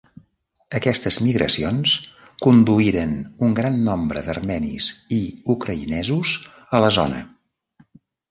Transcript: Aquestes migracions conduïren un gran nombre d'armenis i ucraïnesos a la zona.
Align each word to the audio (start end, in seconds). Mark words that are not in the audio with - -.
Aquestes 0.77 1.17
migracions 1.25 1.91
conduïren 2.45 3.11
un 3.47 3.53
gran 3.61 3.77
nombre 3.89 4.23
d'armenis 4.29 4.87
i 5.17 5.21
ucraïnesos 5.57 6.33
a 6.79 6.83
la 6.85 6.93
zona. 6.99 7.21